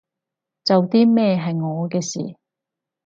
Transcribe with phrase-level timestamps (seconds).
[0.65, 2.35] 做啲咩係我嘅事